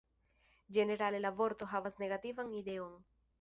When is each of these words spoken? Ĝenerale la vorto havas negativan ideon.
Ĝenerale 0.77 1.19
la 1.25 1.31
vorto 1.41 1.67
havas 1.75 1.99
negativan 2.05 2.51
ideon. 2.63 2.99